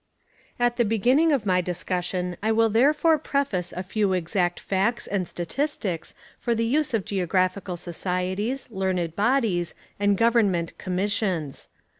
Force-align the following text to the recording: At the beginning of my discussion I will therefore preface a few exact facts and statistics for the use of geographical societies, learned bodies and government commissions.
At 0.59 0.77
the 0.77 0.83
beginning 0.83 1.31
of 1.31 1.45
my 1.45 1.61
discussion 1.61 2.35
I 2.41 2.51
will 2.51 2.71
therefore 2.71 3.19
preface 3.19 3.71
a 3.71 3.83
few 3.83 4.13
exact 4.13 4.59
facts 4.59 5.05
and 5.05 5.27
statistics 5.27 6.15
for 6.39 6.55
the 6.55 6.65
use 6.65 6.95
of 6.95 7.05
geographical 7.05 7.77
societies, 7.77 8.67
learned 8.71 9.15
bodies 9.15 9.75
and 9.99 10.17
government 10.17 10.75
commissions. 10.79 11.67